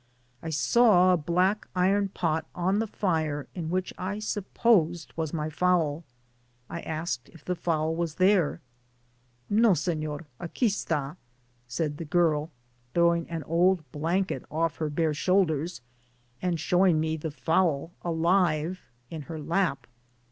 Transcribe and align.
*I 0.41 0.49
saw 0.49 1.13
a 1.13 1.15
black 1.17 1.67
iron 1.75 2.09
pot 2.09 2.47
on 2.55 2.79
the 2.79 2.87
fire 2.87 3.45
in 3.53 3.69
which 3.69 3.93
I 3.99 4.17
supposed 4.17 5.13
was 5.15 5.31
my 5.31 5.47
fowl— 5.51 6.03
I 6.71 6.81
asked 6.81 7.29
if 7.29 7.45
the 7.45 7.53
fowl 7.55 7.93
was 7.95 8.15
there?" 8.15 8.61
No, 9.47 9.73
Sefior, 9.73 10.25
aqui 10.39 10.69
stl^" 10.69 11.17
smd 11.69 11.97
the 11.97 12.05
girl, 12.05 12.49
throwing 12.95 13.29
an 13.29 13.43
old 13.43 13.83
blanket 13.91 14.43
off 14.49 14.77
her 14.77 14.89
bare 14.89 15.13
shoulders, 15.13 15.81
and 16.41 16.59
showing 16.59 16.99
me 16.99 17.15
the 17.15 17.29
fowl 17.29 17.91
alive 18.03 18.81
in 19.11 19.21
her 19.29 19.39
lap. 19.39 19.85